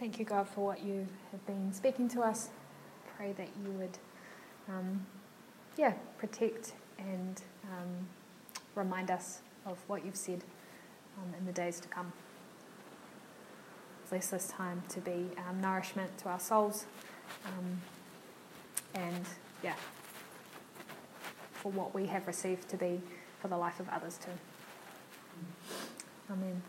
Thank 0.00 0.18
you, 0.18 0.24
God, 0.24 0.48
for 0.48 0.64
what 0.64 0.82
you 0.82 1.06
have 1.30 1.44
been 1.46 1.74
speaking 1.74 2.08
to 2.08 2.22
us. 2.22 2.48
Pray 3.18 3.32
that 3.32 3.48
you 3.62 3.70
would, 3.72 3.98
um, 4.66 5.04
yeah, 5.76 5.92
protect 6.16 6.72
and 6.98 7.42
um, 7.64 8.08
remind 8.74 9.10
us 9.10 9.42
of 9.66 9.76
what 9.88 10.02
you've 10.02 10.16
said 10.16 10.42
um, 11.18 11.34
in 11.38 11.44
the 11.44 11.52
days 11.52 11.80
to 11.80 11.88
come. 11.88 12.14
Bless 14.08 14.28
this 14.28 14.48
time 14.48 14.82
to 14.88 15.00
be 15.00 15.26
nourishment 15.60 16.16
to 16.16 16.30
our 16.30 16.40
souls 16.40 16.86
um, 17.44 17.82
and, 18.94 19.26
yeah, 19.62 19.74
for 21.52 21.70
what 21.72 21.94
we 21.94 22.06
have 22.06 22.26
received 22.26 22.70
to 22.70 22.78
be 22.78 23.02
for 23.38 23.48
the 23.48 23.56
life 23.58 23.78
of 23.78 23.88
others 23.90 24.16
too. 24.16 24.32
Amen. 26.32 26.62